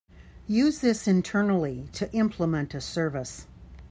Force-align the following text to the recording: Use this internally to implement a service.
Use 0.47 0.79
this 0.79 1.07
internally 1.07 1.87
to 1.93 2.11
implement 2.11 2.73
a 2.73 2.81
service. 2.81 3.45